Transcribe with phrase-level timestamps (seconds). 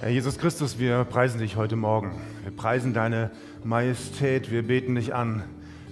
[0.00, 2.18] Herr Jesus Christus, wir preisen dich heute Morgen.
[2.42, 3.30] Wir preisen deine
[3.64, 5.44] Majestät, wir beten dich an.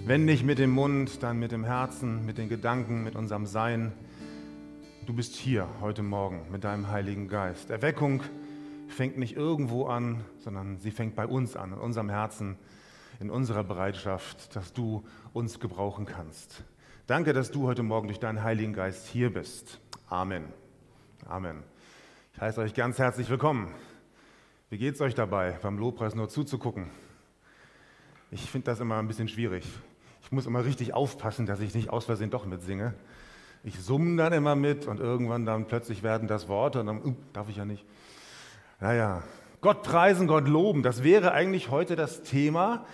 [0.03, 3.91] Wenn nicht mit dem Mund, dann mit dem Herzen, mit den Gedanken, mit unserem Sein.
[5.05, 7.69] Du bist hier heute Morgen mit deinem Heiligen Geist.
[7.69, 8.23] Erweckung
[8.87, 12.57] fängt nicht irgendwo an, sondern sie fängt bei uns an, in unserem Herzen,
[13.19, 15.03] in unserer Bereitschaft, dass du
[15.33, 16.63] uns gebrauchen kannst.
[17.05, 19.79] Danke, dass du heute Morgen durch deinen Heiligen Geist hier bist.
[20.07, 20.45] Amen.
[21.27, 21.61] Amen.
[22.33, 23.71] Ich heiße euch ganz herzlich willkommen.
[24.71, 26.91] Wie geht es euch dabei, beim Lobpreis nur zuzugucken?
[28.29, 29.65] Ich finde das immer ein bisschen schwierig.
[30.21, 32.93] Ich muss immer richtig aufpassen, dass ich nicht aus Versehen doch mitsinge.
[33.63, 37.15] Ich summe dann immer mit und irgendwann dann plötzlich werden das Worte und dann uh,
[37.33, 37.83] darf ich ja nicht.
[38.79, 39.23] Naja,
[39.61, 42.85] Gott preisen, Gott loben, das wäre eigentlich heute das Thema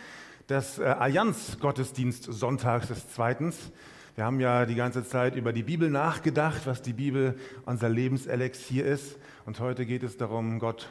[0.48, 3.74] des äh, Allianz-Gottesdienst Sonntags des Zweitens.
[4.16, 8.86] Wir haben ja die ganze Zeit über die Bibel nachgedacht, was die Bibel unser Lebenselixier
[8.86, 9.18] ist.
[9.46, 10.88] Und heute geht es darum, Gott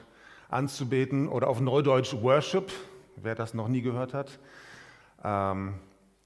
[0.49, 2.73] anzubeten oder auf Neudeutsch Worship,
[3.17, 4.39] wer das noch nie gehört hat.
[5.23, 5.75] Ähm,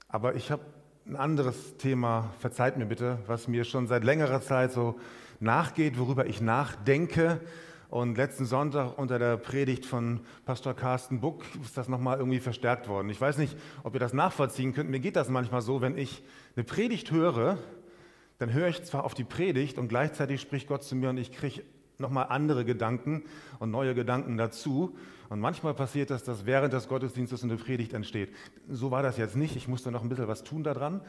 [0.07, 0.63] aber ich habe
[1.05, 4.99] ein anderes Thema, verzeiht mir bitte, was mir schon seit längerer Zeit so
[5.39, 7.39] nachgeht, worüber ich nachdenke.
[7.89, 12.87] Und letzten Sonntag unter der Predigt von Pastor Carsten Buck ist das nochmal irgendwie verstärkt
[12.87, 13.09] worden.
[13.09, 14.91] Ich weiß nicht, ob ihr das nachvollziehen könnt.
[14.91, 16.23] Mir geht das manchmal so, wenn ich
[16.55, 17.57] eine Predigt höre,
[18.37, 21.31] dann höre ich zwar auf die Predigt und gleichzeitig spricht Gott zu mir und ich
[21.31, 21.63] kriege
[21.99, 23.23] nochmal andere Gedanken
[23.59, 24.95] und neue Gedanken dazu.
[25.27, 28.33] Und manchmal passiert das, dass während des Gottesdienstes eine Predigt entsteht.
[28.69, 29.57] So war das jetzt nicht.
[29.57, 31.01] Ich musste noch ein bisschen was tun daran.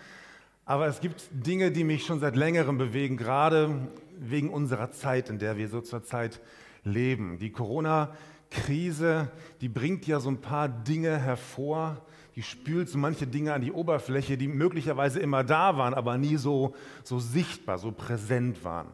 [0.64, 3.88] Aber es gibt Dinge, die mich schon seit längerem bewegen, gerade
[4.18, 6.40] wegen unserer Zeit, in der wir so zur Zeit
[6.84, 7.38] leben.
[7.38, 12.04] Die Corona-Krise, die bringt ja so ein paar Dinge hervor,
[12.34, 16.36] die spült so manche Dinge an die Oberfläche, die möglicherweise immer da waren, aber nie
[16.36, 18.88] so, so sichtbar, so präsent waren.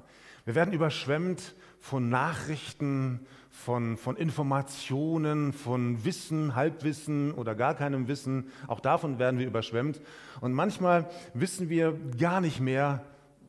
[0.47, 8.53] Wir werden überschwemmt von Nachrichten, von, von Informationen, von Wissen, Halbwissen oder gar keinem Wissen.
[8.69, 10.00] Auch davon werden wir überschwemmt.
[10.41, 13.04] Und manchmal wissen wir gar nicht mehr,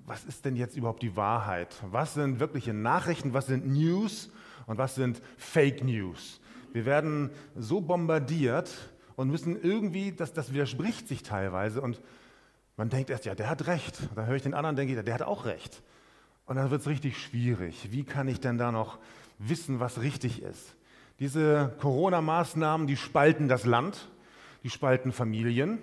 [0.08, 1.76] was ist denn jetzt überhaupt die Wahrheit?
[1.92, 3.32] Was sind wirkliche Nachrichten?
[3.32, 4.32] Was sind News?
[4.66, 6.42] Und was sind Fake News?
[6.74, 8.72] Wir werden so bombardiert
[9.16, 11.80] und müssen irgendwie, das, das widerspricht sich teilweise.
[11.80, 12.02] Und
[12.76, 14.00] man denkt erst, ja, der hat recht.
[14.16, 15.84] Da höre ich den anderen, denke ich, der hat auch recht.
[16.48, 17.90] Und dann wird es richtig schwierig.
[17.92, 18.98] Wie kann ich denn da noch
[19.38, 20.76] wissen, was richtig ist?
[21.20, 24.08] Diese Corona-Maßnahmen, die spalten das Land,
[24.64, 25.78] die spalten Familien,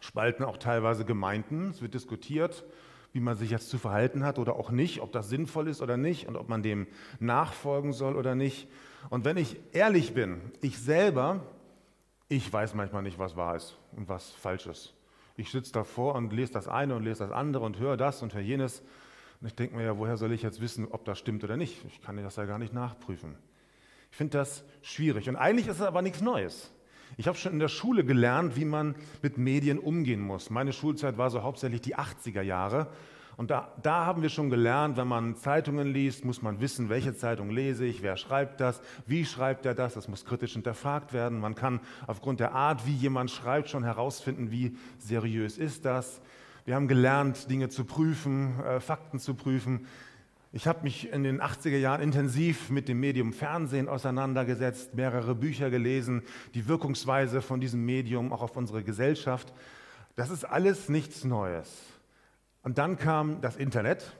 [0.00, 1.70] spalten auch teilweise Gemeinden.
[1.70, 2.64] Es wird diskutiert,
[3.12, 5.96] wie man sich jetzt zu verhalten hat oder auch nicht, ob das sinnvoll ist oder
[5.96, 6.86] nicht und ob man dem
[7.18, 8.68] nachfolgen soll oder nicht.
[9.10, 11.40] Und wenn ich ehrlich bin, ich selber,
[12.28, 14.94] ich weiß manchmal nicht, was wahr ist und was falsch ist.
[15.36, 18.32] Ich sitze davor und lese das eine und lese das andere und höre das und
[18.32, 18.82] höre jenes
[19.42, 21.84] und ich denke mir ja, woher soll ich jetzt wissen, ob das stimmt oder nicht?
[21.88, 23.34] Ich kann das ja gar nicht nachprüfen.
[24.12, 25.28] Ich finde das schwierig.
[25.28, 26.70] Und eigentlich ist es aber nichts Neues.
[27.16, 30.48] Ich habe schon in der Schule gelernt, wie man mit Medien umgehen muss.
[30.48, 32.86] Meine Schulzeit war so hauptsächlich die 80er Jahre.
[33.36, 37.16] Und da, da, haben wir schon gelernt, wenn man Zeitungen liest, muss man wissen, welche
[37.16, 41.40] Zeitung lese ich, wer schreibt das, wie schreibt er das, das muss kritisch hinterfragt werden.
[41.40, 46.20] Man kann aufgrund der Art, wie jemand schreibt, schon herausfinden, wie seriös ist das.
[46.64, 49.86] Wir haben gelernt, Dinge zu prüfen, äh, Fakten zu prüfen.
[50.52, 55.70] Ich habe mich in den 80er Jahren intensiv mit dem Medium Fernsehen auseinandergesetzt, mehrere Bücher
[55.70, 56.22] gelesen,
[56.54, 59.52] die Wirkungsweise von diesem Medium auch auf unsere Gesellschaft.
[60.14, 61.68] Das ist alles nichts Neues.
[62.62, 64.14] Und dann kam das Internet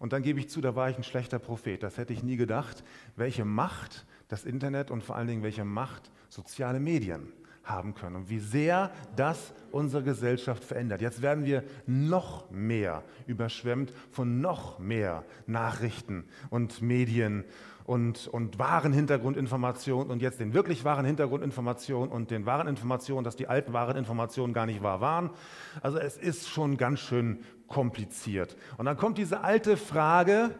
[0.00, 1.84] und dann gebe ich zu, da war ich ein schlechter Prophet.
[1.84, 2.82] Das hätte ich nie gedacht,
[3.14, 7.32] welche Macht das Internet und vor allen Dingen welche Macht soziale Medien
[7.66, 11.02] haben können und wie sehr das unsere Gesellschaft verändert.
[11.02, 17.44] Jetzt werden wir noch mehr überschwemmt von noch mehr Nachrichten und Medien
[17.84, 23.36] und, und wahren Hintergrundinformationen und jetzt den wirklich wahren Hintergrundinformationen und den wahren Informationen, dass
[23.36, 25.30] die alten wahren Informationen gar nicht wahr waren.
[25.82, 28.56] Also es ist schon ganz schön kompliziert.
[28.76, 30.50] Und dann kommt diese alte Frage,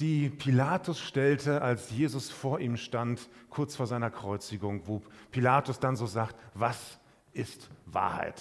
[0.00, 5.02] die Pilatus stellte, als Jesus vor ihm stand, kurz vor seiner Kreuzigung, wo
[5.32, 6.98] Pilatus dann so sagt, was
[7.32, 8.40] ist Wahrheit?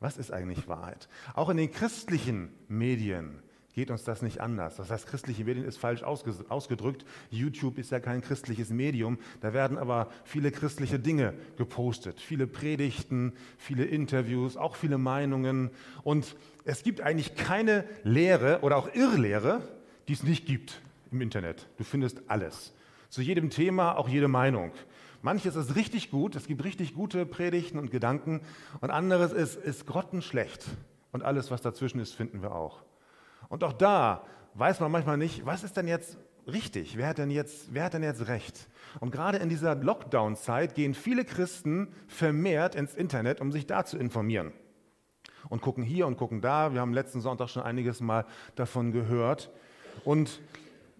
[0.00, 1.08] Was ist eigentlich Wahrheit?
[1.34, 4.74] Auch in den christlichen Medien geht uns das nicht anders.
[4.76, 7.04] Das heißt, christliche Medien ist falsch ausgedrückt.
[7.30, 9.18] YouTube ist ja kein christliches Medium.
[9.40, 12.20] Da werden aber viele christliche Dinge gepostet.
[12.20, 15.70] Viele Predigten, viele Interviews, auch viele Meinungen.
[16.02, 16.34] Und
[16.64, 19.62] es gibt eigentlich keine Lehre oder auch Irrlehre,
[20.08, 20.80] die es nicht gibt
[21.12, 21.68] im Internet.
[21.76, 22.72] Du findest alles.
[23.10, 24.72] Zu jedem Thema auch jede Meinung.
[25.22, 28.40] Manches ist richtig gut, es gibt richtig gute Predigten und Gedanken
[28.80, 30.64] und anderes ist, ist grottenschlecht.
[31.10, 32.82] Und alles, was dazwischen ist, finden wir auch.
[33.48, 34.24] Und auch da
[34.54, 36.96] weiß man manchmal nicht, was ist denn jetzt richtig?
[36.96, 38.68] Wer hat denn jetzt, wer hat denn jetzt recht?
[39.00, 43.98] Und gerade in dieser Lockdown-Zeit gehen viele Christen vermehrt ins Internet, um sich da zu
[43.98, 44.52] informieren.
[45.48, 46.72] Und gucken hier und gucken da.
[46.72, 49.50] Wir haben letzten Sonntag schon einiges Mal davon gehört.
[50.04, 50.40] Und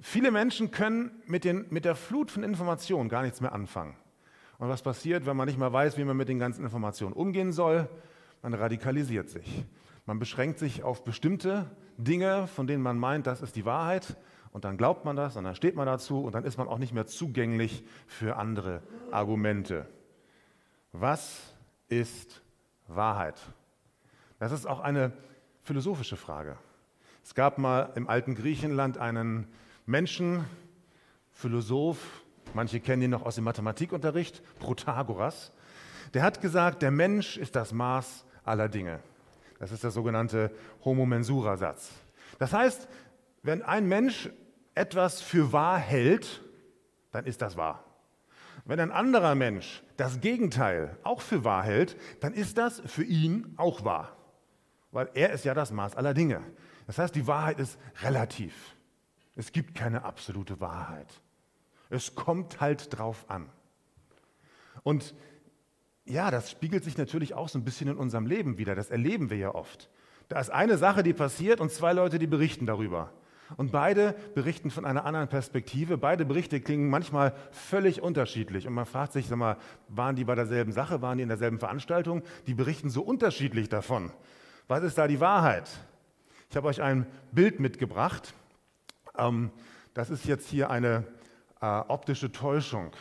[0.01, 3.97] viele Menschen können mit, den, mit der Flut von Informationen gar nichts mehr anfangen.
[4.59, 7.53] Und was passiert, wenn man nicht mehr weiß, wie man mit den ganzen Informationen umgehen
[7.53, 7.89] soll?
[8.43, 9.65] Man radikalisiert sich.
[10.07, 14.17] Man beschränkt sich auf bestimmte Dinge, von denen man meint, das ist die Wahrheit.
[14.51, 16.79] Und dann glaubt man das und dann steht man dazu und dann ist man auch
[16.79, 19.87] nicht mehr zugänglich für andere Argumente.
[20.93, 21.55] Was
[21.89, 22.43] ist
[22.87, 23.39] Wahrheit?
[24.39, 25.13] Das ist auch eine
[25.63, 26.57] philosophische Frage.
[27.29, 29.49] Es gab mal im alten Griechenland einen
[29.85, 30.47] Menschen,
[31.31, 31.99] Philosoph,
[32.55, 35.53] manche kennen ihn noch aus dem Mathematikunterricht, Protagoras,
[36.15, 39.01] der hat gesagt, der Mensch ist das Maß aller Dinge.
[39.59, 40.51] Das ist der sogenannte
[40.87, 41.91] Homo Mensura-Satz.
[42.39, 42.89] Das heißt,
[43.43, 44.31] wenn ein Mensch
[44.75, 46.43] etwas für wahr hält,
[47.13, 47.85] dann ist das wahr.
[48.65, 53.53] Wenn ein anderer Mensch das Gegenteil auch für wahr hält, dann ist das für ihn
[53.59, 54.17] auch wahr.
[54.93, 56.41] Weil er ist ja das Maß aller Dinge.
[56.89, 58.75] Das heißt, die Wahrheit ist relativ.
[59.37, 61.07] Es gibt keine absolute Wahrheit.
[61.91, 63.51] Es kommt halt drauf an.
[64.83, 65.15] Und
[66.07, 68.75] ja, das spiegelt sich natürlich auch so ein bisschen in unserem Leben wieder.
[68.75, 69.91] Das erleben wir ja oft.
[70.29, 73.13] Da ist eine Sache, die passiert und zwei Leute, die berichten darüber.
[73.59, 75.99] Und beide berichten von einer anderen Perspektive.
[75.99, 78.67] Beide Berichte klingen manchmal völlig unterschiedlich.
[78.67, 79.59] Und man fragt sich, sag mal,
[79.89, 82.23] waren die bei derselben Sache, waren die in derselben Veranstaltung?
[82.47, 84.11] Die berichten so unterschiedlich davon.
[84.69, 85.71] Was ist da die Wahrheit?
[86.51, 88.33] Ich habe euch ein Bild mitgebracht.
[89.17, 89.51] Ähm,
[89.93, 91.05] das ist jetzt hier eine
[91.61, 92.93] äh, optische Täuschung.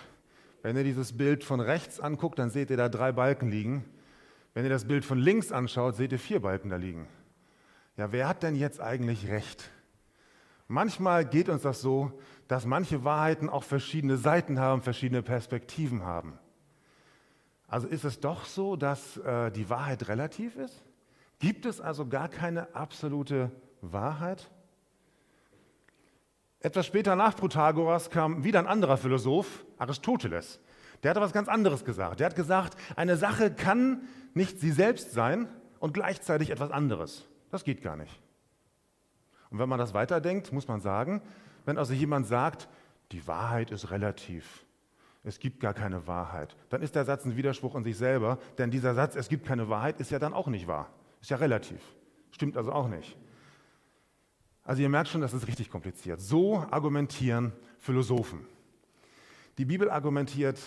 [0.64, 3.86] Wenn ihr dieses Bild von rechts anguckt, dann seht ihr da drei Balken liegen.
[4.54, 7.08] Wenn ihr das Bild von links anschaut, seht ihr vier Balken da liegen.
[7.96, 9.70] Ja, wer hat denn jetzt eigentlich recht?
[10.68, 12.12] Manchmal geht uns das so,
[12.50, 16.38] dass manche Wahrheiten auch verschiedene Seiten haben, verschiedene Perspektiven haben.
[17.68, 20.84] Also ist es doch so, dass äh, die Wahrheit relativ ist?
[21.40, 23.52] Gibt es also gar keine absolute
[23.82, 24.50] Wahrheit?
[26.60, 30.60] Etwas später nach Protagoras kam wieder ein anderer Philosoph, Aristoteles.
[31.04, 32.20] Der hat was ganz anderes gesagt.
[32.20, 34.02] Der hat gesagt, eine Sache kann
[34.34, 35.48] nicht sie selbst sein
[35.80, 37.28] und gleichzeitig etwas anderes.
[37.52, 38.20] Das geht gar nicht.
[39.50, 41.22] Und wenn man das weiterdenkt, muss man sagen,
[41.66, 42.68] wenn also jemand sagt,
[43.12, 44.66] die Wahrheit ist relativ,
[45.24, 48.72] es gibt gar keine Wahrheit, dann ist der Satz ein Widerspruch in sich selber, denn
[48.72, 50.90] dieser Satz, es gibt keine Wahrheit, ist ja dann auch nicht wahr.
[51.28, 51.82] Ist ja relativ.
[52.32, 53.18] Stimmt also auch nicht.
[54.64, 56.22] Also ihr merkt schon, das ist richtig kompliziert.
[56.22, 58.46] So argumentieren Philosophen.
[59.58, 60.58] Die Bibel argumentiert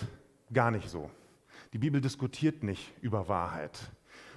[0.53, 1.11] gar nicht so.
[1.73, 3.91] Die Bibel diskutiert nicht über Wahrheit.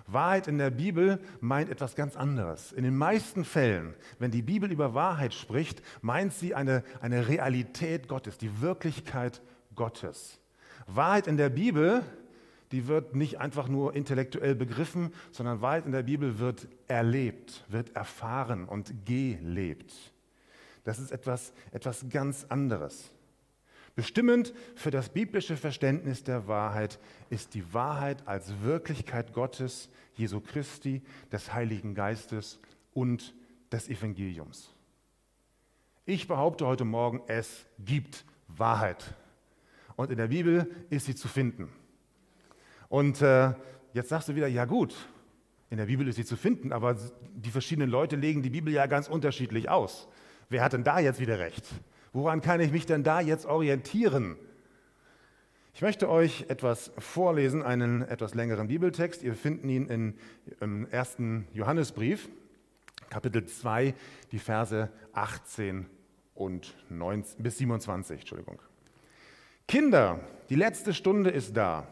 [0.07, 2.71] Wahrheit in der Bibel meint etwas ganz anderes.
[2.71, 8.07] In den meisten Fällen, wenn die Bibel über Wahrheit spricht, meint sie eine, eine Realität
[8.07, 9.41] Gottes, die Wirklichkeit
[9.75, 10.39] Gottes.
[10.87, 12.01] Wahrheit in der Bibel
[12.73, 17.95] die wird nicht einfach nur intellektuell begriffen, sondern Wahrheit in der Bibel wird erlebt, wird
[17.95, 19.93] erfahren und gelebt.
[20.83, 23.11] Das ist etwas, etwas ganz anderes.
[23.95, 26.99] Bestimmend für das biblische Verständnis der Wahrheit
[27.29, 32.59] ist die Wahrheit als Wirklichkeit Gottes, Jesu Christi, des Heiligen Geistes
[32.95, 33.35] und
[33.71, 34.71] des Evangeliums.
[36.05, 39.13] Ich behaupte heute Morgen, es gibt Wahrheit.
[39.95, 41.69] Und in der Bibel ist sie zu finden.
[42.93, 43.53] Und äh,
[43.93, 44.93] jetzt sagst du wieder, ja gut,
[45.71, 46.95] in der Bibel ist sie zu finden, aber
[47.33, 50.07] die verschiedenen Leute legen die Bibel ja ganz unterschiedlich aus.
[50.49, 51.65] Wer hat denn da jetzt wieder recht?
[52.11, 54.37] Woran kann ich mich denn da jetzt orientieren?
[55.73, 59.23] Ich möchte euch etwas vorlesen, einen etwas längeren Bibeltext.
[59.23, 60.13] Ihr findet ihn in,
[60.61, 62.29] im ersten Johannesbrief,
[63.09, 63.95] Kapitel 2,
[64.31, 65.87] die Verse 18
[66.35, 68.19] und 19, bis 27.
[68.19, 68.61] Entschuldigung.
[69.67, 70.19] Kinder,
[70.51, 71.87] die letzte Stunde ist da.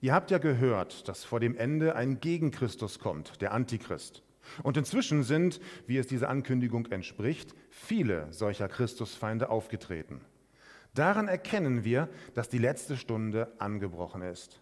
[0.00, 4.22] Ihr habt ja gehört, dass vor dem Ende ein Gegenchristus kommt, der Antichrist.
[4.62, 10.20] Und inzwischen sind, wie es dieser Ankündigung entspricht, viele solcher Christusfeinde aufgetreten.
[10.94, 14.60] Daran erkennen wir, dass die letzte Stunde angebrochen ist.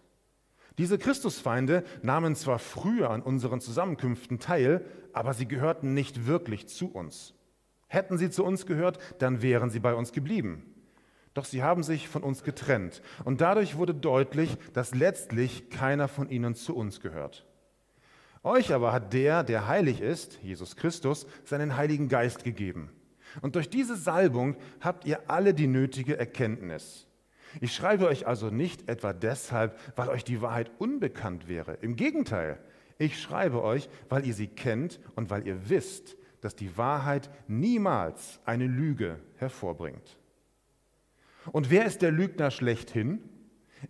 [0.77, 6.91] Diese Christusfeinde nahmen zwar früher an unseren Zusammenkünften teil, aber sie gehörten nicht wirklich zu
[6.91, 7.33] uns.
[7.87, 10.76] Hätten sie zu uns gehört, dann wären sie bei uns geblieben.
[11.37, 13.03] Doch sie haben sich von uns getrennt.
[13.23, 17.45] Und dadurch wurde deutlich, dass letztlich keiner von ihnen zu uns gehört.
[18.41, 22.89] Euch aber hat der, der heilig ist, Jesus Christus, seinen Heiligen Geist gegeben.
[23.41, 27.05] Und durch diese Salbung habt ihr alle die nötige Erkenntnis.
[27.61, 31.75] Ich schreibe euch also nicht etwa deshalb, weil euch die Wahrheit unbekannt wäre.
[31.81, 32.57] Im Gegenteil,
[32.97, 38.39] ich schreibe euch, weil ihr sie kennt und weil ihr wisst, dass die Wahrheit niemals
[38.43, 40.17] eine Lüge hervorbringt.
[41.51, 43.21] Und wer ist der Lügner schlechthin?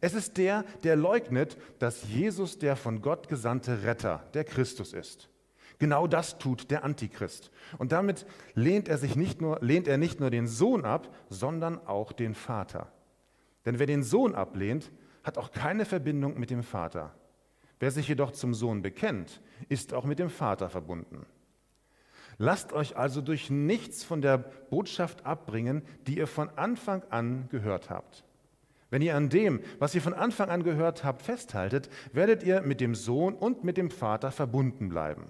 [0.01, 5.29] Es ist der, der leugnet, dass Jesus der von Gott gesandte Retter, der Christus ist.
[5.79, 7.51] Genau das tut der Antichrist.
[7.77, 11.85] Und damit lehnt er, sich nicht nur, lehnt er nicht nur den Sohn ab, sondern
[11.85, 12.91] auch den Vater.
[13.65, 14.91] Denn wer den Sohn ablehnt,
[15.23, 17.13] hat auch keine Verbindung mit dem Vater.
[17.79, 21.25] Wer sich jedoch zum Sohn bekennt, ist auch mit dem Vater verbunden.
[22.38, 27.89] Lasst euch also durch nichts von der Botschaft abbringen, die ihr von Anfang an gehört
[27.89, 28.24] habt.
[28.89, 32.79] Wenn ihr an dem, was ihr von Anfang an gehört habt, festhaltet, werdet ihr mit
[32.79, 35.25] dem Sohn und mit dem Vater verbunden bleiben.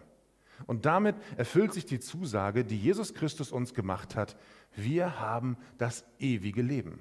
[0.66, 4.36] Und damit erfüllt sich die Zusage, die Jesus Christus uns gemacht hat.
[4.76, 7.00] Wir haben das ewige Leben.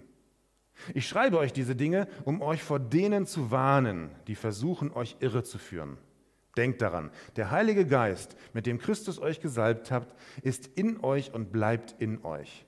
[0.94, 5.42] Ich schreibe euch diese Dinge, um euch vor denen zu warnen, die versuchen, euch irre
[5.42, 5.96] zu führen.
[6.56, 11.52] Denkt daran, der Heilige Geist, mit dem Christus euch gesalbt habt, ist in euch und
[11.52, 12.64] bleibt in euch.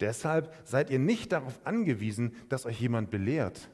[0.00, 3.68] Deshalb seid ihr nicht darauf angewiesen, dass euch jemand belehrt.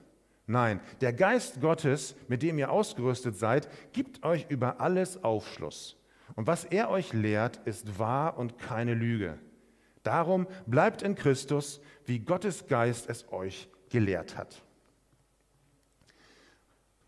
[0.47, 5.97] Nein, der Geist Gottes, mit dem ihr ausgerüstet seid, gibt euch über alles Aufschluss.
[6.35, 9.39] Und was er euch lehrt, ist wahr und keine Lüge.
[10.03, 14.63] Darum bleibt in Christus, wie Gottes Geist es euch gelehrt hat.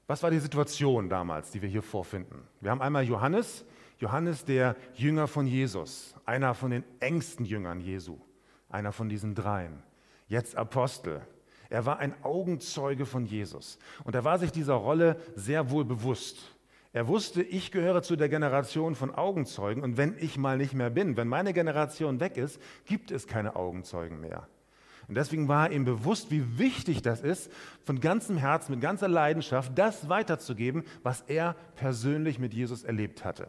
[0.06, 2.46] Was war die Situation damals, die wir hier vorfinden?
[2.60, 3.64] Wir haben einmal Johannes,
[3.98, 8.18] Johannes der Jünger von Jesus, einer von den engsten Jüngern Jesu,
[8.68, 9.82] einer von diesen dreien,
[10.28, 11.22] jetzt Apostel.
[11.70, 16.54] Er war ein Augenzeuge von Jesus und er war sich dieser Rolle sehr wohl bewusst.
[16.92, 20.90] Er wusste, ich gehöre zu der Generation von Augenzeugen und wenn ich mal nicht mehr
[20.90, 24.48] bin, wenn meine Generation weg ist, gibt es keine Augenzeugen mehr.
[25.08, 27.50] Und deswegen war ihm bewusst, wie wichtig das ist,
[27.84, 33.48] von ganzem Herzen, mit ganzer Leidenschaft, das weiterzugeben, was er persönlich mit Jesus erlebt hatte.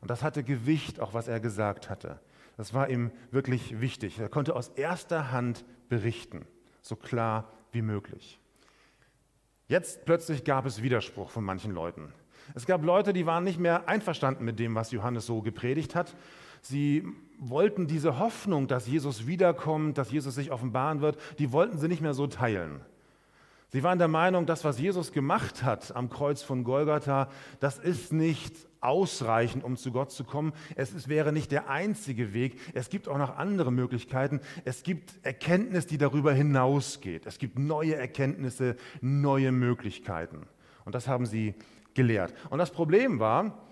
[0.00, 2.20] Und das hatte Gewicht, auch was er gesagt hatte.
[2.56, 4.18] Das war ihm wirklich wichtig.
[4.18, 6.44] Er konnte aus erster Hand berichten,
[6.82, 8.40] so klar wie möglich.
[9.68, 12.12] Jetzt plötzlich gab es Widerspruch von manchen Leuten.
[12.54, 16.16] Es gab Leute, die waren nicht mehr einverstanden mit dem, was Johannes so gepredigt hat.
[16.60, 17.04] Sie
[17.38, 22.02] wollten diese Hoffnung, dass Jesus wiederkommt, dass Jesus sich offenbaren wird, die wollten sie nicht
[22.02, 22.80] mehr so teilen.
[23.70, 27.28] Sie waren der Meinung, das, was Jesus gemacht hat am Kreuz von Golgatha,
[27.60, 30.52] das ist nicht ausreichend, um zu Gott zu kommen.
[30.74, 32.58] Es ist, wäre nicht der einzige Weg.
[32.74, 34.40] Es gibt auch noch andere Möglichkeiten.
[34.64, 37.26] Es gibt Erkenntnis, die darüber hinausgeht.
[37.26, 40.46] Es gibt neue Erkenntnisse, neue Möglichkeiten.
[40.84, 41.54] Und das haben sie
[41.92, 42.32] gelehrt.
[42.50, 43.67] Und das Problem war,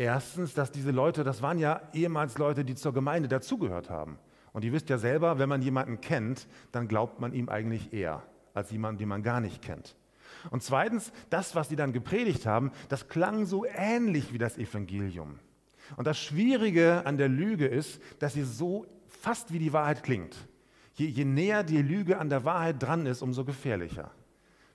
[0.00, 4.18] erstens, dass diese Leute, das waren ja ehemals Leute, die zur Gemeinde dazugehört haben.
[4.52, 8.22] Und ihr wisst ja selber, wenn man jemanden kennt, dann glaubt man ihm eigentlich eher
[8.54, 9.94] als jemanden, den man gar nicht kennt.
[10.50, 15.38] Und zweitens, das, was sie dann gepredigt haben, das klang so ähnlich wie das Evangelium.
[15.96, 20.34] Und das Schwierige an der Lüge ist, dass sie so fast wie die Wahrheit klingt.
[20.94, 24.10] Je, je näher die Lüge an der Wahrheit dran ist, umso gefährlicher.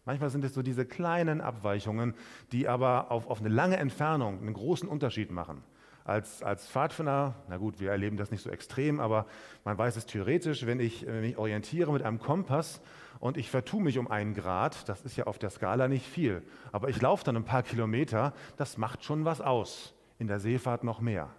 [0.05, 2.13] Manchmal sind es so diese kleinen Abweichungen,
[2.51, 5.63] die aber auf, auf eine lange Entfernung einen großen Unterschied machen.
[6.03, 9.25] Als, als Pfadfinder, na gut, wir erleben das nicht so extrem, aber
[9.63, 12.79] man weiß es theoretisch, wenn ich mich orientiere mit einem Kompass
[13.19, 16.43] und ich vertue mich um einen Grad, das ist ja auf der Skala nicht viel,
[16.71, 19.95] aber ich laufe dann ein paar Kilometer, das macht schon was aus.
[20.19, 21.29] In der Seefahrt noch mehr.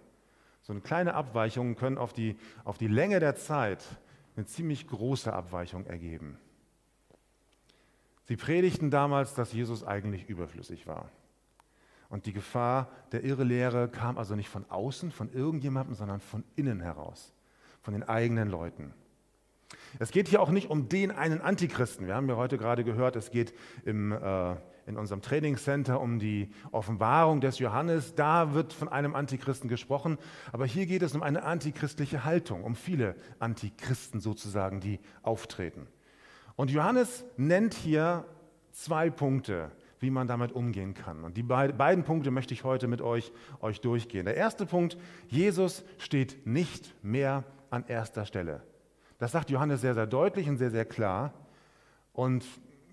[0.61, 3.85] So eine kleine Abweichungen können auf die, auf die Länge der Zeit
[4.35, 6.37] eine ziemlich große Abweichung ergeben.
[8.27, 11.09] Sie predigten damals, dass Jesus eigentlich überflüssig war.
[12.09, 16.81] Und die Gefahr der Irrelehre kam also nicht von außen, von irgendjemandem, sondern von innen
[16.81, 17.33] heraus,
[17.81, 18.93] von den eigenen Leuten.
[19.99, 22.07] Es geht hier auch nicht um den einen Antichristen.
[22.07, 23.53] Wir haben ja heute gerade gehört, es geht
[23.85, 24.55] im, äh,
[24.85, 28.15] in unserem Trainingscenter um die Offenbarung des Johannes.
[28.15, 30.17] Da wird von einem Antichristen gesprochen.
[30.51, 35.87] Aber hier geht es um eine antichristliche Haltung, um viele Antichristen sozusagen, die auftreten.
[36.57, 38.25] Und Johannes nennt hier
[38.71, 41.23] zwei Punkte, wie man damit umgehen kann.
[41.23, 44.25] Und die beiden Punkte möchte ich heute mit euch, euch durchgehen.
[44.25, 44.97] Der erste Punkt,
[45.27, 48.63] Jesus steht nicht mehr an erster Stelle.
[49.19, 51.33] Das sagt Johannes sehr, sehr deutlich und sehr, sehr klar.
[52.11, 52.43] Und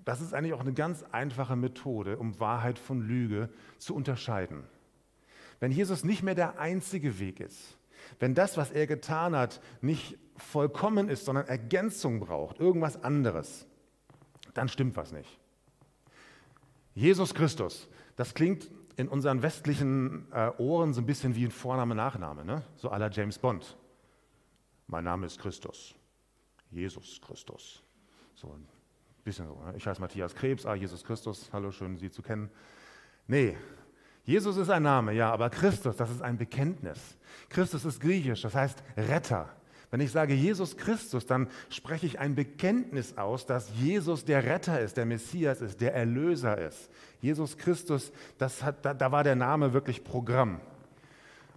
[0.05, 4.65] das ist eigentlich auch eine ganz einfache Methode, um Wahrheit von Lüge zu unterscheiden.
[5.59, 7.79] Wenn Jesus nicht mehr der einzige Weg ist,
[8.21, 13.67] wenn das, was er getan hat, nicht vollkommen ist, sondern Ergänzung braucht, irgendwas anderes,
[14.55, 15.39] dann stimmt was nicht.
[16.95, 21.95] Jesus Christus, das klingt in unseren westlichen äh, Ohren so ein bisschen wie ein Vorname,
[21.95, 22.63] Nachname, ne?
[22.77, 23.77] so aller James Bond.
[24.87, 25.95] Mein Name ist Christus.
[26.71, 27.83] Jesus Christus.
[28.35, 28.67] So ein
[29.25, 29.55] bisschen so.
[29.65, 29.75] Ne?
[29.77, 32.51] Ich heiße Matthias Krebs, ah, Jesus Christus, hallo, schön Sie zu kennen.
[33.27, 33.57] Nee,
[34.25, 37.19] Jesus ist ein Name, ja, aber Christus, das ist ein Bekenntnis.
[37.49, 39.49] Christus ist griechisch, das heißt Retter.
[39.95, 44.81] Wenn ich sage Jesus Christus, dann spreche ich ein Bekenntnis aus, dass Jesus der Retter
[44.81, 46.91] ist, der Messias ist, der Erlöser ist.
[47.21, 50.61] Jesus Christus, das hat, da, da war der Name wirklich Programm.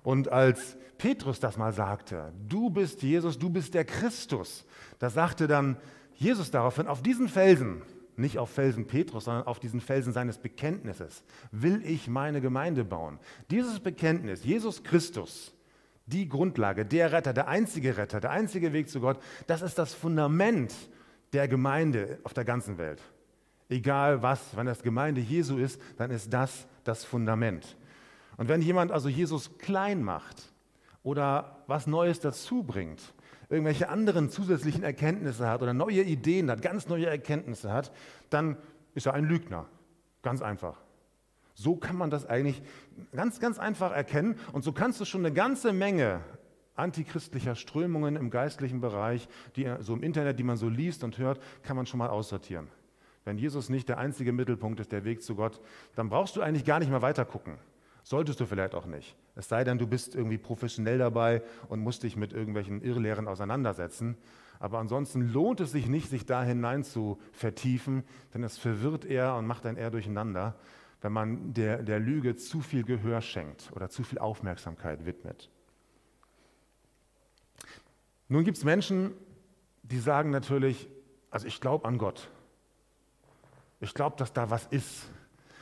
[0.03, 4.67] Und als Petrus das mal sagte, du bist Jesus, du bist der Christus,
[4.99, 5.75] da sagte dann
[6.13, 7.81] Jesus daraufhin, auf diesen Felsen,
[8.17, 13.17] nicht auf Felsen Petrus, sondern auf diesen Felsen seines Bekenntnisses, will ich meine Gemeinde bauen.
[13.49, 15.56] Dieses Bekenntnis, Jesus Christus,
[16.07, 19.93] die Grundlage, der Retter, der einzige Retter, der einzige Weg zu Gott, das ist das
[19.93, 20.73] Fundament
[21.33, 23.01] der Gemeinde auf der ganzen Welt.
[23.69, 27.77] Egal was, wenn das Gemeinde Jesu ist, dann ist das das Fundament.
[28.37, 30.53] Und wenn jemand also Jesus klein macht
[31.03, 33.13] oder was Neues dazu bringt,
[33.49, 37.91] irgendwelche anderen zusätzlichen Erkenntnisse hat oder neue Ideen hat, ganz neue Erkenntnisse hat,
[38.29, 38.57] dann
[38.93, 39.65] ist er ein Lügner.
[40.21, 40.77] Ganz einfach.
[41.59, 42.61] So kann man das eigentlich
[43.15, 44.35] ganz, ganz einfach erkennen.
[44.53, 46.21] Und so kannst du schon eine ganze Menge
[46.75, 51.41] antichristlicher Strömungen im geistlichen Bereich, die so im Internet, die man so liest und hört,
[51.63, 52.67] kann man schon mal aussortieren.
[53.25, 55.59] Wenn Jesus nicht der einzige Mittelpunkt ist, der Weg zu Gott,
[55.95, 57.57] dann brauchst du eigentlich gar nicht mehr weiter gucken.
[58.03, 59.15] Solltest du vielleicht auch nicht.
[59.35, 64.15] Es sei denn, du bist irgendwie professionell dabei und musst dich mit irgendwelchen Irrlehren auseinandersetzen.
[64.59, 68.03] Aber ansonsten lohnt es sich nicht, sich da hinein zu vertiefen,
[68.35, 70.55] denn es verwirrt eher und macht dann eher durcheinander,
[71.01, 75.49] wenn man der, der Lüge zu viel Gehör schenkt oder zu viel Aufmerksamkeit widmet.
[78.27, 79.13] Nun gibt es Menschen,
[79.83, 80.89] die sagen natürlich,
[81.29, 82.29] also ich glaube an Gott.
[83.79, 85.09] Ich glaube, dass da was ist,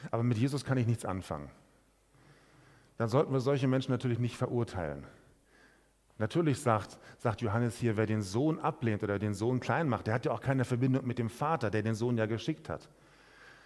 [0.09, 1.51] aber mit Jesus kann ich nichts anfangen
[2.97, 5.05] dann sollten wir solche Menschen natürlich nicht verurteilen.
[6.17, 10.13] Natürlich sagt, sagt Johannes hier, wer den Sohn ablehnt oder den Sohn klein macht, der
[10.13, 12.89] hat ja auch keine Verbindung mit dem Vater, der den Sohn ja geschickt hat.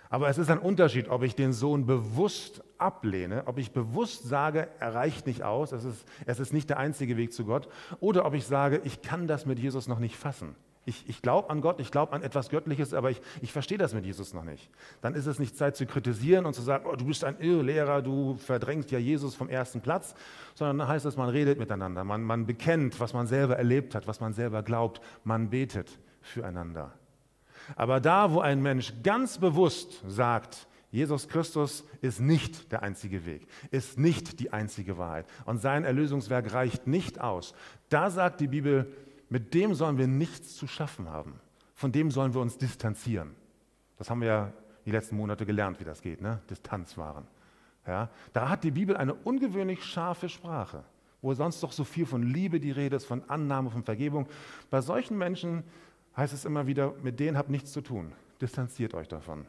[0.09, 4.67] Aber es ist ein Unterschied, ob ich den Sohn bewusst ablehne, ob ich bewusst sage,
[4.79, 8.25] er reicht nicht aus, es ist, es ist nicht der einzige Weg zu Gott, oder
[8.25, 10.55] ob ich sage, ich kann das mit Jesus noch nicht fassen.
[10.85, 13.93] Ich, ich glaube an Gott, ich glaube an etwas Göttliches, aber ich, ich verstehe das
[13.93, 14.71] mit Jesus noch nicht.
[15.01, 18.01] Dann ist es nicht Zeit zu kritisieren und zu sagen, oh, du bist ein Irrlehrer,
[18.01, 20.15] du verdrängst ja Jesus vom ersten Platz,
[20.55, 24.07] sondern dann heißt es, man redet miteinander, man, man bekennt, was man selber erlebt hat,
[24.07, 26.93] was man selber glaubt, man betet füreinander.
[27.75, 33.47] Aber da, wo ein Mensch ganz bewusst sagt, Jesus Christus ist nicht der einzige Weg,
[33.69, 37.53] ist nicht die einzige Wahrheit und sein Erlösungswerk reicht nicht aus,
[37.89, 38.91] da sagt die Bibel,
[39.29, 41.39] mit dem sollen wir nichts zu schaffen haben.
[41.75, 43.35] Von dem sollen wir uns distanzieren.
[43.97, 44.53] Das haben wir ja
[44.85, 46.41] die letzten Monate gelernt, wie das geht, ne?
[46.49, 47.27] Distanz wahren.
[47.85, 48.09] Ja?
[48.33, 50.83] Da hat die Bibel eine ungewöhnlich scharfe Sprache,
[51.21, 54.27] wo sonst doch so viel von Liebe die Rede ist, von Annahme, von Vergebung.
[54.69, 55.63] Bei solchen Menschen
[56.19, 58.13] heißt es immer wieder, mit denen habt nichts zu tun.
[58.41, 59.45] Distanziert euch davon.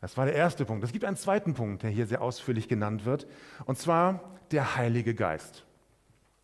[0.00, 0.84] Das war der erste Punkt.
[0.84, 3.26] Es gibt einen zweiten Punkt, der hier sehr ausführlich genannt wird,
[3.66, 5.64] und zwar der Heilige Geist.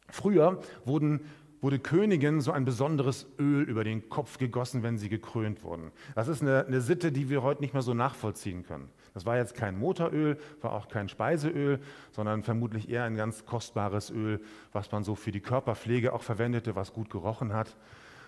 [0.08, 1.20] Früher wurden
[1.64, 5.92] wurde Königen so ein besonderes Öl über den Kopf gegossen, wenn sie gekrönt wurden.
[6.14, 8.90] Das ist eine, eine, Sitte, die wir heute nicht mehr so nachvollziehen können.
[9.14, 11.80] Das war jetzt kein Motoröl, war auch kein Speiseöl,
[12.12, 16.76] sondern vermutlich eher ein ganz kostbares Öl, was man so für die Körperpflege auch verwendete,
[16.76, 17.74] was gut gerochen hat.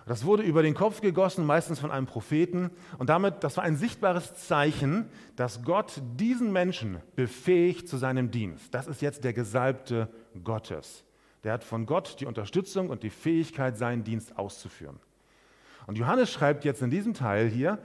[0.06, 2.70] Das wurde über den Kopf gegossen, meistens von einem Propheten.
[2.98, 8.72] Und damit, das war ein sichtbares Zeichen, dass Gott diesen Menschen befähigt zu seinem Dienst.
[8.72, 10.08] Das ist jetzt der Gesalbte
[10.44, 11.02] Gottes.
[11.42, 15.00] Der hat von Gott die Unterstützung und die Fähigkeit, seinen Dienst auszuführen.
[15.88, 17.78] Und Johannes schreibt jetzt in diesem Teil hier,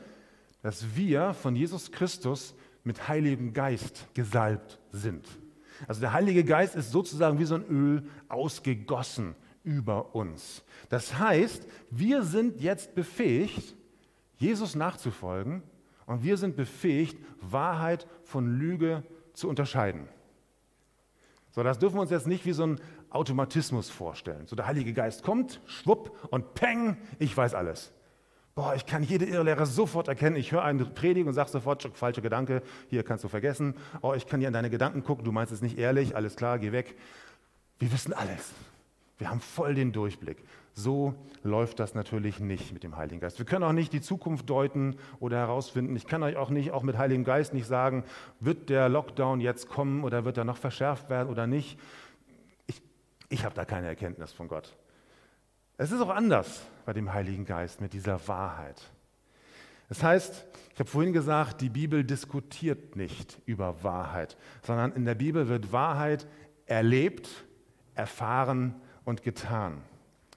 [0.61, 2.53] dass wir von Jesus Christus
[2.83, 5.27] mit Heiligem Geist gesalbt sind.
[5.87, 10.63] Also der Heilige Geist ist sozusagen wie so ein Öl ausgegossen über uns.
[10.89, 13.75] Das heißt, wir sind jetzt befähigt,
[14.37, 15.63] Jesus nachzufolgen
[16.05, 20.07] und wir sind befähigt, Wahrheit von Lüge zu unterscheiden.
[21.51, 24.47] So, das dürfen wir uns jetzt nicht wie so ein Automatismus vorstellen.
[24.47, 27.91] So der Heilige Geist kommt, schwupp und peng, ich weiß alles.
[28.55, 30.35] Boah, ich kann jede Irrlehre sofort erkennen.
[30.35, 33.75] Ich höre eine Predigt und sage sofort, falscher Gedanke, hier kannst du vergessen.
[34.01, 36.59] Oh, ich kann hier in deine Gedanken gucken, du meinst es nicht ehrlich, alles klar,
[36.59, 36.97] geh weg.
[37.79, 38.53] Wir wissen alles.
[39.21, 40.43] Wir haben voll den Durchblick.
[40.73, 43.37] So läuft das natürlich nicht mit dem Heiligen Geist.
[43.37, 45.95] Wir können auch nicht die Zukunft deuten oder herausfinden.
[45.95, 48.03] Ich kann euch auch nicht, auch mit Heiligem Geist nicht sagen,
[48.39, 51.77] wird der Lockdown jetzt kommen oder wird er noch verschärft werden oder nicht.
[53.29, 54.75] Ich habe da keine Erkenntnis von Gott.
[55.77, 58.81] Es ist auch anders bei dem Heiligen Geist mit dieser Wahrheit.
[59.87, 65.13] Das heißt, ich habe vorhin gesagt, die Bibel diskutiert nicht über Wahrheit, sondern in der
[65.13, 66.25] Bibel wird Wahrheit
[66.65, 67.29] erlebt,
[67.93, 69.81] erfahren und getan.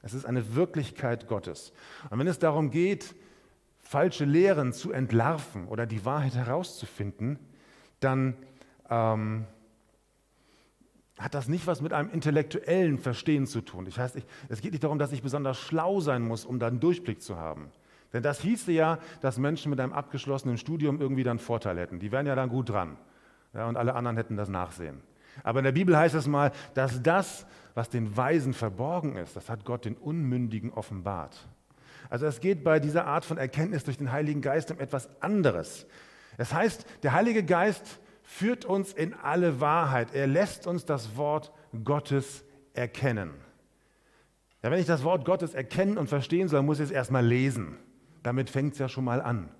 [0.02, 1.72] Es ist eine Wirklichkeit Gottes.
[2.10, 3.14] Und wenn es darum geht,
[3.80, 7.38] falsche Lehren zu entlarven oder die Wahrheit herauszufinden,
[8.00, 8.36] dann
[8.90, 9.46] ähm,
[11.18, 13.84] hat das nicht was mit einem intellektuellen Verstehen zu tun.
[13.84, 16.66] Das heißt, ich, es geht nicht darum, dass ich besonders schlau sein muss, um da
[16.66, 17.70] einen Durchblick zu haben.
[18.12, 21.98] Denn das hieße ja, dass Menschen mit einem abgeschlossenen Studium irgendwie dann Vorteil hätten.
[21.98, 22.96] Die wären ja dann gut dran.
[23.52, 25.00] Ja, und alle anderen hätten das Nachsehen.
[25.42, 29.50] Aber in der Bibel heißt es mal, dass das, was den Weisen verborgen ist, das
[29.50, 31.48] hat Gott den Unmündigen offenbart.
[32.10, 35.86] Also es geht bei dieser Art von Erkenntnis durch den Heiligen Geist um etwas anderes.
[36.36, 40.14] Es heißt, der Heilige Geist führt uns in alle Wahrheit.
[40.14, 41.52] Er lässt uns das Wort
[41.84, 43.30] Gottes erkennen.
[44.62, 47.76] Ja, wenn ich das Wort Gottes erkennen und verstehen soll, muss ich es erstmal lesen.
[48.22, 49.50] Damit fängt es ja schon mal an.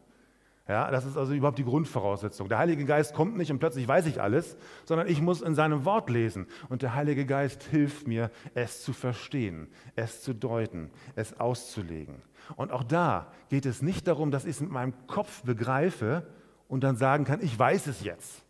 [0.66, 2.48] Ja, das ist also überhaupt die Grundvoraussetzung.
[2.48, 5.85] Der Heilige Geist kommt nicht und plötzlich weiß ich alles, sondern ich muss in seinem
[5.85, 6.46] Wort lesen.
[6.70, 12.22] Und der Heilige Geist hilft mir, es zu verstehen, es zu deuten, es auszulegen.
[12.57, 16.27] Und auch da geht es nicht darum, dass ich es mit meinem Kopf begreife
[16.66, 18.42] und dann sagen kann, ich weiß es jetzt.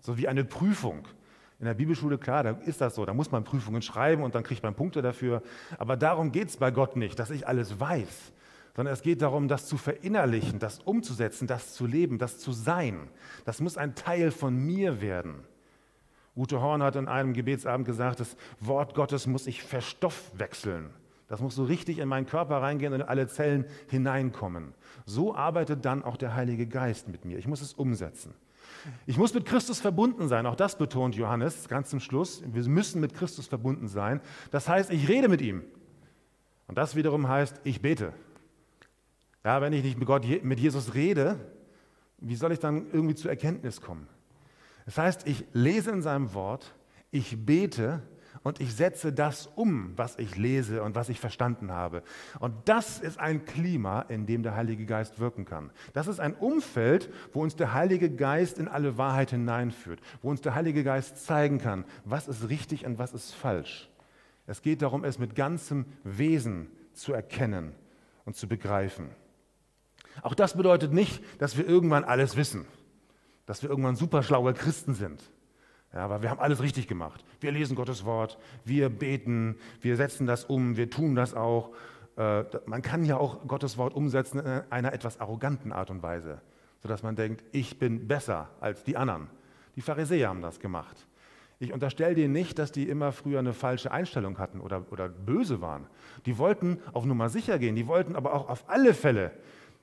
[0.00, 1.06] So wie eine Prüfung.
[1.60, 4.42] In der Bibelschule, klar, da ist das so, da muss man Prüfungen schreiben und dann
[4.42, 5.42] kriegt man Punkte dafür.
[5.78, 8.32] Aber darum geht es bei Gott nicht, dass ich alles weiß,
[8.76, 13.08] sondern es geht darum, das zu verinnerlichen, das umzusetzen, das zu leben, das zu sein.
[13.44, 15.44] Das muss ein Teil von mir werden.
[16.36, 20.90] Ute Horn hat in einem Gebetsabend gesagt, das Wort Gottes muss ich verstoffwechseln.
[21.28, 24.74] Das muss so richtig in meinen Körper reingehen und in alle Zellen hineinkommen.
[25.06, 27.38] So arbeitet dann auch der Heilige Geist mit mir.
[27.38, 28.34] Ich muss es umsetzen.
[29.06, 32.42] Ich muss mit Christus verbunden sein, auch das betont Johannes ganz zum Schluss.
[32.46, 34.20] Wir müssen mit Christus verbunden sein.
[34.50, 35.62] Das heißt, ich rede mit ihm.
[36.66, 38.12] Und das wiederum heißt, ich bete.
[39.44, 41.38] Ja, wenn ich nicht mit, Gott, mit Jesus rede,
[42.18, 44.06] wie soll ich dann irgendwie zur Erkenntnis kommen?
[44.84, 46.74] Das heißt, ich lese in seinem Wort,
[47.10, 48.02] ich bete
[48.42, 52.02] und ich setze das um, was ich lese und was ich verstanden habe.
[52.38, 55.70] Und das ist ein Klima, in dem der Heilige Geist wirken kann.
[55.92, 60.40] Das ist ein Umfeld, wo uns der Heilige Geist in alle Wahrheit hineinführt, wo uns
[60.40, 63.88] der Heilige Geist zeigen kann, was ist richtig und was ist falsch.
[64.46, 67.74] Es geht darum, es mit ganzem Wesen zu erkennen
[68.24, 69.10] und zu begreifen.
[70.22, 72.66] Auch das bedeutet nicht, dass wir irgendwann alles wissen,
[73.46, 75.22] dass wir irgendwann superschlaue Christen sind.
[75.92, 77.24] Ja, aber wir haben alles richtig gemacht.
[77.40, 81.70] Wir lesen Gottes Wort, wir beten, wir setzen das um, wir tun das auch.
[82.16, 86.40] Äh, man kann ja auch Gottes Wort umsetzen in einer etwas arroganten Art und Weise,
[86.80, 89.28] sodass man denkt, ich bin besser als die anderen.
[89.74, 91.06] Die Pharisäer haben das gemacht.
[91.58, 95.60] Ich unterstelle denen nicht, dass die immer früher eine falsche Einstellung hatten oder, oder böse
[95.60, 95.86] waren.
[96.24, 99.32] Die wollten auf Nummer sicher gehen, die wollten aber auch auf alle Fälle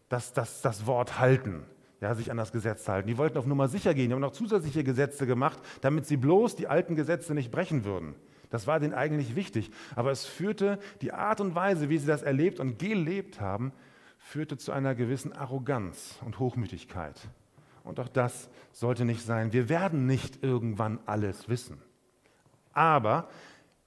[0.10, 1.66] das, das, das Wort halten
[2.02, 3.08] ja, sich an das Gesetz halten.
[3.08, 4.10] Die wollten auf Nummer sicher gehen.
[4.10, 8.16] Die haben noch zusätzliche Gesetze gemacht, damit sie bloß die alten Gesetze nicht brechen würden.
[8.50, 9.72] Das war denen eigentlich wichtig.
[9.96, 13.74] Aber es führte, die Art und Weise, wie sie das erlebt und gelebt haben,
[14.20, 17.20] führte zu einer gewissen Arroganz und Hochmütigkeit.
[17.84, 19.54] Und auch das sollte nicht sein.
[19.54, 21.82] Wir werden nicht irgendwann alles wissen.
[22.74, 23.30] Aber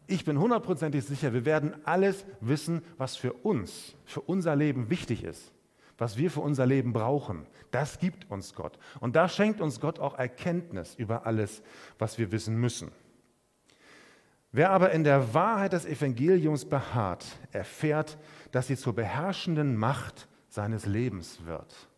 [0.06, 5.22] ich bin hundertprozentig sicher, wir werden alles wissen, was für uns, für unser Leben wichtig
[5.22, 5.52] ist
[6.00, 7.46] was wir für unser Leben brauchen.
[7.70, 8.78] Das gibt uns Gott.
[9.00, 11.62] Und da schenkt uns Gott auch Erkenntnis über alles,
[11.98, 12.90] was wir wissen müssen.
[14.50, 18.16] Wer aber in der Wahrheit des Evangeliums beharrt, erfährt,
[18.50, 21.88] dass sie zur beherrschenden Macht seines Lebens wird.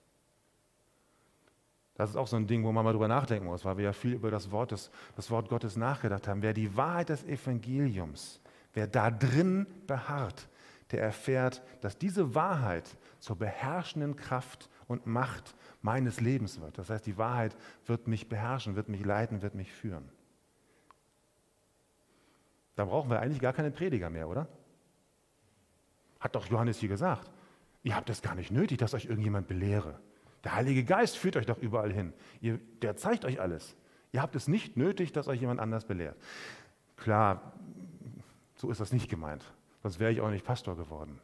[1.94, 3.92] Das ist auch so ein Ding, wo man mal drüber nachdenken muss, weil wir ja
[3.92, 6.42] viel über das Wort, des, das Wort Gottes nachgedacht haben.
[6.42, 8.40] Wer die Wahrheit des Evangeliums,
[8.74, 10.48] wer da drin beharrt,
[10.90, 16.76] der erfährt, dass diese Wahrheit zur beherrschenden Kraft und Macht meines Lebens wird.
[16.76, 17.56] Das heißt, die Wahrheit
[17.86, 20.08] wird mich beherrschen, wird mich leiten, wird mich führen.
[22.74, 24.48] Da brauchen wir eigentlich gar keine Prediger mehr, oder?
[26.20, 27.30] Hat doch Johannes hier gesagt.
[27.82, 29.98] Ihr habt es gar nicht nötig, dass euch irgendjemand belehre.
[30.44, 32.12] Der Heilige Geist führt euch doch überall hin.
[32.40, 33.76] Ihr, der zeigt euch alles.
[34.12, 36.16] Ihr habt es nicht nötig, dass euch jemand anders belehrt.
[36.96, 37.52] Klar,
[38.56, 39.44] so ist das nicht gemeint
[39.82, 41.18] sonst wäre ich auch nicht Pastor geworden.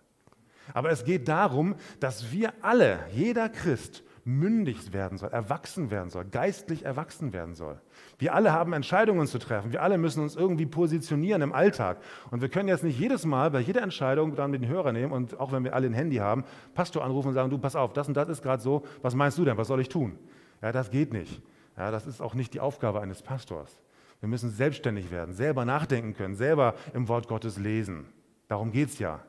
[0.74, 6.26] Aber es geht darum, dass wir alle, jeder Christ, mündig werden soll, erwachsen werden soll,
[6.26, 7.81] geistlich erwachsen werden soll.
[8.18, 9.72] Wir alle haben Entscheidungen zu treffen.
[9.72, 11.96] Wir alle müssen uns irgendwie positionieren im Alltag.
[12.31, 15.40] Und wir können jetzt nicht jedes Mal bei jeder Entscheidung dann den Hörer nehmen und
[15.40, 18.07] auch wenn wir alle ein Handy haben, Pastor anrufen und sagen, du pass auf, das
[18.07, 20.18] und das ist gerade so, was meinst du denn, was soll ich tun?
[20.61, 21.40] Ja, das geht nicht.
[21.78, 23.81] Ja, das ist auch nicht die Aufgabe eines Pastors.
[24.20, 28.07] Wir müssen selbstständig werden, selber nachdenken können, selber im Wort Gottes lesen.
[28.48, 29.20] Darum geht es ja.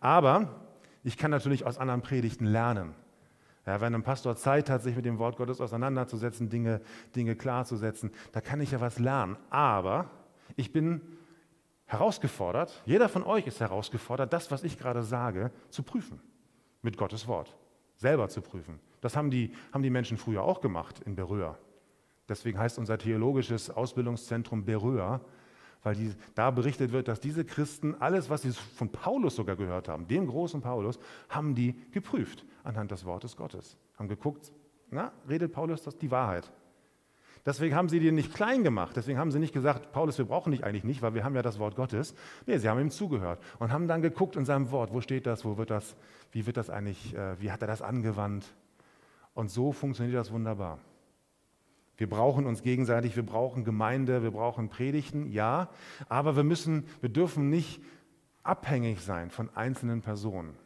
[0.00, 0.48] Aber
[1.04, 2.94] ich kann natürlich aus anderen Predigten lernen.
[3.66, 6.80] Ja, wenn ein Pastor Zeit hat, sich mit dem Wort Gottes auseinanderzusetzen, Dinge,
[7.14, 9.36] Dinge klarzusetzen, da kann ich ja was lernen.
[9.50, 10.10] Aber
[10.56, 11.00] ich bin
[11.86, 16.20] herausgefordert, jeder von euch ist herausgefordert, das, was ich gerade sage, zu prüfen.
[16.82, 17.56] Mit Gottes Wort.
[17.96, 18.80] Selber zu prüfen.
[19.00, 21.56] Das haben die, haben die Menschen früher auch gemacht in Berühr.
[22.28, 25.20] Deswegen heißt unser theologisches Ausbildungszentrum Berühr,
[25.82, 29.88] weil die, da berichtet wird, dass diese Christen alles, was sie von Paulus sogar gehört
[29.88, 33.76] haben, dem großen Paulus, haben die geprüft anhand des Wortes Gottes.
[33.98, 34.52] Haben geguckt,
[34.90, 36.52] na, redet Paulus das die Wahrheit?
[37.44, 38.96] Deswegen haben sie den nicht klein gemacht.
[38.96, 41.42] Deswegen haben sie nicht gesagt, Paulus, wir brauchen dich eigentlich nicht, weil wir haben ja
[41.42, 42.14] das Wort Gottes.
[42.46, 45.44] Nee, sie haben ihm zugehört und haben dann geguckt in seinem Wort, wo steht das,
[45.44, 45.96] wo wird das,
[46.30, 48.54] wie wird das eigentlich, äh, wie hat er das angewandt?
[49.34, 50.78] Und so funktioniert das wunderbar.
[52.02, 55.68] Wir brauchen uns gegenseitig, wir brauchen Gemeinde, wir brauchen Predigten, ja,
[56.08, 57.80] aber wir müssen, wir dürfen nicht
[58.42, 60.56] abhängig sein von einzelnen Personen.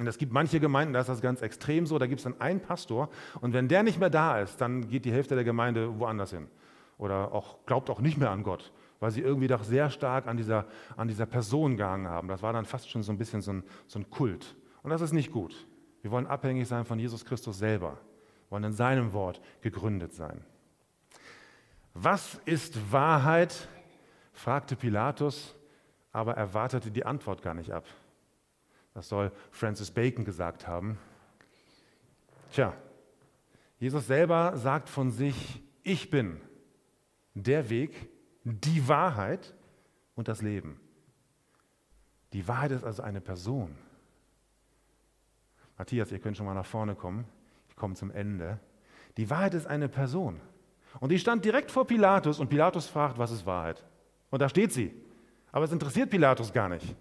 [0.00, 2.40] Und es gibt manche Gemeinden, da ist das ganz extrem so, da gibt es dann
[2.40, 3.10] einen Pastor
[3.42, 6.48] und wenn der nicht mehr da ist, dann geht die Hälfte der Gemeinde woanders hin.
[6.96, 10.38] Oder auch, glaubt auch nicht mehr an Gott, weil sie irgendwie doch sehr stark an
[10.38, 10.64] dieser,
[10.96, 12.28] an dieser Person gehangen haben.
[12.28, 14.56] Das war dann fast schon so ein bisschen so ein, so ein Kult.
[14.82, 15.66] Und das ist nicht gut.
[16.00, 17.98] Wir wollen abhängig sein von Jesus Christus selber
[18.50, 20.44] wollen in seinem Wort gegründet sein.
[21.94, 23.68] Was ist Wahrheit?
[24.32, 25.56] fragte Pilatus,
[26.12, 27.84] aber er wartete die Antwort gar nicht ab.
[28.94, 30.96] Das soll Francis Bacon gesagt haben.
[32.52, 32.72] Tja,
[33.80, 36.40] Jesus selber sagt von sich, ich bin
[37.34, 38.08] der Weg,
[38.44, 39.54] die Wahrheit
[40.14, 40.80] und das Leben.
[42.32, 43.76] Die Wahrheit ist also eine Person.
[45.76, 47.26] Matthias, ihr könnt schon mal nach vorne kommen
[47.78, 48.58] komme zum Ende.
[49.16, 50.40] Die Wahrheit ist eine Person.
[51.00, 53.84] Und die stand direkt vor Pilatus und Pilatus fragt, was ist Wahrheit?
[54.30, 54.92] Und da steht sie.
[55.52, 56.94] Aber es interessiert Pilatus gar nicht.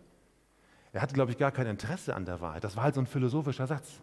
[0.93, 2.63] Er hatte, glaube ich, gar kein Interesse an der Wahrheit.
[2.63, 4.01] Das war halt so ein philosophischer Satz.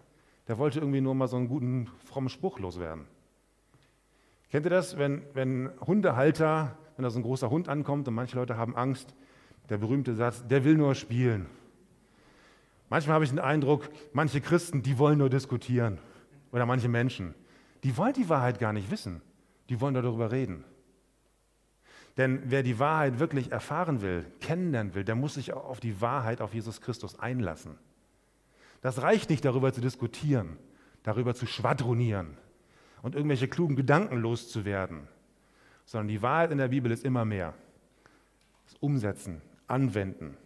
[0.49, 3.07] Der wollte irgendwie nur mal so einen guten, frommen Spruch loswerden.
[4.51, 8.37] Kennt ihr das, wenn, wenn Hundehalter, wenn da so ein großer Hund ankommt und manche
[8.37, 9.15] Leute haben Angst,
[9.71, 11.47] der berühmte Satz, der will nur spielen.
[12.91, 15.99] Manchmal habe ich den Eindruck, manche Christen, die wollen nur diskutieren
[16.55, 17.35] oder manche Menschen,
[17.83, 19.21] die wollen die Wahrheit gar nicht wissen.
[19.69, 20.65] Die wollen darüber reden.
[22.17, 26.41] Denn wer die Wahrheit wirklich erfahren will, kennenlernen will, der muss sich auf die Wahrheit,
[26.41, 27.77] auf Jesus Christus einlassen.
[28.83, 30.57] Das reicht nicht, darüber zu diskutieren,
[31.03, 32.37] darüber zu schwadronieren
[33.03, 35.09] und irgendwelche klugen Gedanken loszuwerden,
[35.87, 37.55] sondern die Wahrheit in der Bibel ist immer mehr.
[38.67, 40.37] Das Umsetzen, Anwenden,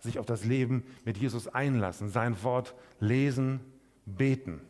[0.00, 3.60] sich auf das Leben mit Jesus einlassen, sein Wort lesen,
[4.06, 4.60] beten.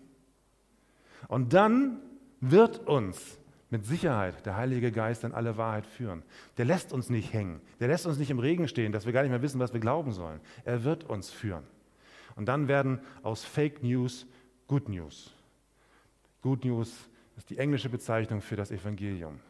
[1.28, 2.00] Und dann
[2.40, 3.38] wird uns
[3.70, 6.22] mit Sicherheit der Heilige Geist in alle Wahrheit führen.
[6.56, 7.60] Der lässt uns nicht hängen.
[7.80, 9.80] Der lässt uns nicht im Regen stehen, dass wir gar nicht mehr wissen, was wir
[9.80, 10.40] glauben sollen.
[10.64, 11.64] Er wird uns führen.
[12.36, 14.26] Und dann werden aus Fake News
[14.68, 15.34] Good News.
[16.42, 19.40] Good News ist die englische Bezeichnung für das Evangelium.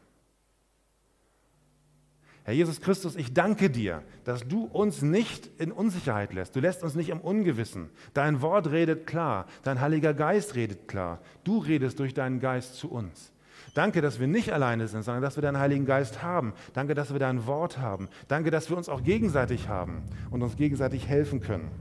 [2.47, 6.55] Herr Jesus Christus, ich danke dir, dass du uns nicht in Unsicherheit lässt.
[6.55, 7.91] Du lässt uns nicht im Ungewissen.
[8.15, 11.19] Dein Wort redet klar, dein Heiliger Geist redet klar.
[11.43, 13.33] Du redest durch deinen Geist zu uns.
[13.75, 16.53] Danke, dass wir nicht alleine sind, sondern dass wir deinen Heiligen Geist haben.
[16.73, 18.09] Danke, dass wir dein Wort haben.
[18.29, 21.73] Danke, dass wir uns auch gegenseitig haben und uns gegenseitig helfen können.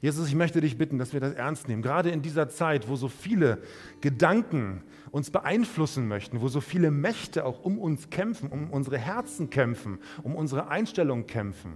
[0.00, 1.82] Jesus, ich möchte dich bitten, dass wir das ernst nehmen.
[1.82, 3.58] Gerade in dieser Zeit, wo so viele
[4.00, 9.50] Gedanken uns beeinflussen möchten, wo so viele Mächte auch um uns kämpfen, um unsere Herzen
[9.50, 11.74] kämpfen, um unsere Einstellung kämpfen,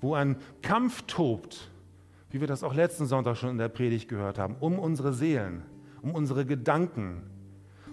[0.00, 1.70] wo ein Kampf tobt,
[2.30, 5.62] wie wir das auch letzten Sonntag schon in der Predigt gehört haben, um unsere Seelen,
[6.02, 7.22] um unsere Gedanken,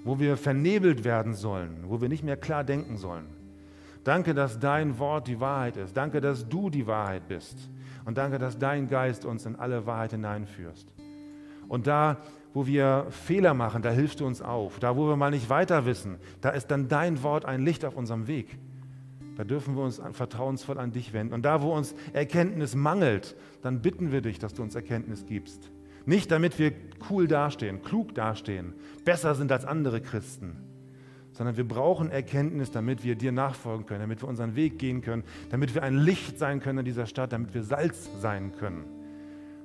[0.03, 3.27] wo wir vernebelt werden sollen, wo wir nicht mehr klar denken sollen.
[4.03, 5.95] Danke, dass dein Wort die Wahrheit ist.
[5.95, 7.69] Danke, dass du die Wahrheit bist.
[8.05, 10.87] Und danke, dass dein Geist uns in alle Wahrheit hineinführst.
[11.67, 12.17] Und da,
[12.53, 14.79] wo wir Fehler machen, da hilfst du uns auf.
[14.79, 17.95] Da, wo wir mal nicht weiter wissen, da ist dann dein Wort ein Licht auf
[17.95, 18.57] unserem Weg.
[19.37, 21.33] Da dürfen wir uns vertrauensvoll an dich wenden.
[21.33, 25.71] Und da, wo uns Erkenntnis mangelt, dann bitten wir dich, dass du uns Erkenntnis gibst.
[26.05, 26.73] Nicht damit wir
[27.09, 28.73] cool dastehen, klug dastehen,
[29.05, 30.57] besser sind als andere Christen,
[31.41, 35.23] sondern wir brauchen Erkenntnis, damit wir dir nachfolgen können, damit wir unseren Weg gehen können,
[35.49, 38.85] damit wir ein Licht sein können in dieser Stadt, damit wir Salz sein können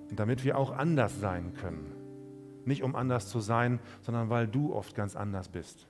[0.08, 1.92] und damit wir auch anders sein können.
[2.64, 5.86] Nicht um anders zu sein, sondern weil du oft ganz anders bist.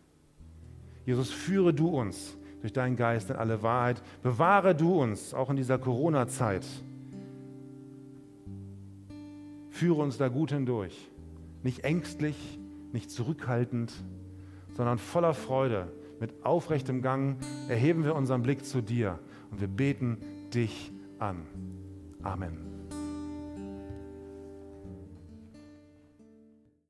[1.04, 4.02] Jesus, führe du uns durch deinen Geist in alle Wahrheit.
[4.24, 6.66] Bewahre du uns auch in dieser Corona-Zeit.
[9.70, 10.98] Führe uns da gut hindurch.
[11.62, 12.58] Nicht ängstlich,
[12.92, 13.92] nicht zurückhaltend,
[14.76, 15.88] sondern voller Freude,
[16.20, 17.36] mit aufrechtem Gang
[17.68, 19.18] erheben wir unseren Blick zu dir
[19.50, 20.18] und wir beten
[20.52, 21.42] dich an.
[22.22, 22.75] Amen.